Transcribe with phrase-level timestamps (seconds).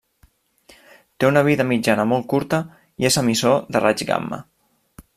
[1.23, 2.63] Té una vida mitjana molt curta
[3.05, 4.43] i és emissor de raig gamma.